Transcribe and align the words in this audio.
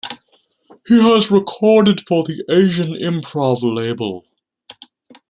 He 0.87 0.99
has 0.99 1.29
recorded 1.29 2.01
for 2.07 2.23
the 2.23 2.43
Asian 2.49 2.93
Improv 2.95 3.59
label. 3.61 4.25